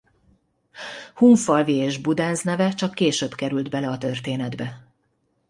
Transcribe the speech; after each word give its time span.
Hunfalvy 1.15 1.73
és 1.73 1.97
Budenz 1.99 2.41
neve 2.43 2.73
csak 2.73 2.93
később 2.93 3.33
került 3.33 3.69
bele 3.69 3.89
a 3.89 3.97
történetbe. 3.97 4.93